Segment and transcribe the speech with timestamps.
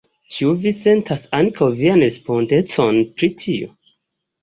[0.35, 3.75] Ĉu vi sentas ankaŭ vian respondecon pri tio?